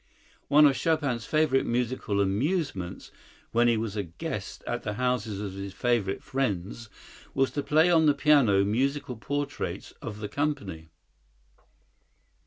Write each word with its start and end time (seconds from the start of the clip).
One 0.47 0.65
of 0.65 0.75
Chopin's 0.75 1.27
favorite 1.27 1.67
musical 1.67 2.21
amusements, 2.21 3.11
when 3.51 3.67
he 3.67 3.77
was 3.77 3.95
a 3.95 4.01
guest 4.01 4.63
at 4.65 4.81
the 4.81 4.93
houses 4.93 5.39
of 5.39 5.53
his 5.53 5.75
favorite 5.75 6.23
friends, 6.23 6.89
was 7.35 7.51
to 7.51 7.61
play 7.61 7.91
on 7.91 8.07
the 8.07 8.15
piano 8.15 8.65
musical 8.65 9.15
portraits 9.15 9.91
of 10.01 10.17
the 10.19 10.27
company. 10.27 10.89